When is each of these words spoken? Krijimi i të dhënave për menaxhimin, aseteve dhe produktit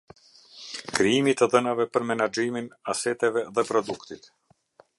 Krijimi 0.99 1.31
i 1.33 1.35
të 1.41 1.47
dhënave 1.55 1.85
për 1.97 2.07
menaxhimin, 2.11 2.71
aseteve 2.95 3.45
dhe 3.59 3.67
produktit 3.69 4.31